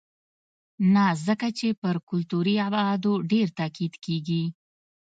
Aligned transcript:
نه 0.93 1.05
ځکه 1.25 1.47
چې 1.57 1.67
پر 1.81 1.95
کلتوري 2.09 2.55
ابعادو 2.67 3.13
ډېر 3.31 3.47
تاکید 3.59 3.93
کېږي. 4.05 4.43